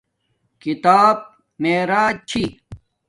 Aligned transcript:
کتاب 0.61 1.17
معراج 1.61 2.15
چھی 2.29 2.43